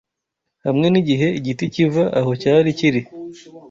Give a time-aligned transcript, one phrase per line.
[0.65, 3.01] Hamwe nigihe igiti kiva aho cyari kiri